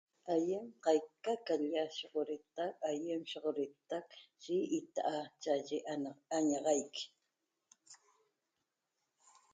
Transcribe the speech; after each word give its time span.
Aýem 0.35 0.67
qaica 0.85 1.33
qa 1.49 1.55
l'lia 1.61 1.83
ioxogrataq 1.85 2.71
naga 2.75 2.79
aýem 2.91 3.09
ioxogrataq 3.23 4.05
eye 4.45 4.63
itaa'eye 4.79 5.77
añaxaiq 6.37 6.95